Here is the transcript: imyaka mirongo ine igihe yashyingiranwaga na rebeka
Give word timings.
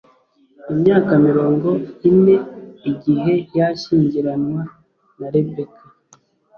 imyaka 0.73 1.11
mirongo 1.27 1.69
ine 2.09 2.35
igihe 2.91 3.33
yashyingiranwaga 3.57 4.71
na 5.19 5.27
rebeka 5.33 5.83